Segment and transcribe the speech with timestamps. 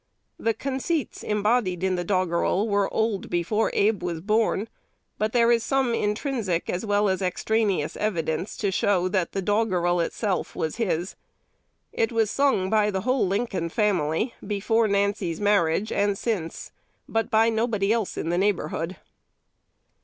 [0.39, 4.67] The conceits embodied in the doggerel were old before Abe was born;
[5.19, 9.99] but there is some intrinsic as well as extraneous evidence to show that the doggerel
[9.99, 11.15] itself was his.
[11.93, 16.71] It was sung by the whole Lincoln family, before Nancy's marriage and since,
[17.07, 18.95] but by nobody else in the neighborhood.